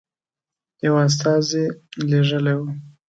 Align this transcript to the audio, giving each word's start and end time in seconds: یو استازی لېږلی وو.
یو 0.85 0.95
استازی 1.05 1.65
لېږلی 2.09 2.55
وو. 2.57 2.69